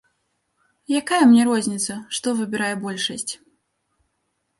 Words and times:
Якая 0.99 1.19
мне 1.33 1.43
розніцца, 1.49 1.97
што 2.19 2.33
выбірае 2.39 2.71
большасць. 2.87 3.29